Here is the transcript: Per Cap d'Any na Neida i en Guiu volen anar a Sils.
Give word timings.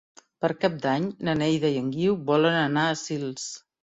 Per 0.43 0.49
Cap 0.61 0.77
d'Any 0.85 1.05
na 1.27 1.35
Neida 1.41 1.71
i 1.75 1.77
en 1.83 1.93
Guiu 1.97 2.17
volen 2.31 2.57
anar 2.65 2.89
a 2.95 2.99
Sils. 3.05 3.49